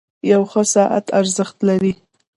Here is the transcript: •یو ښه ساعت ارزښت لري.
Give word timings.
•یو 0.31 0.41
ښه 0.51 0.61
ساعت 0.75 1.05
ارزښت 1.19 1.57
لري. 1.69 1.93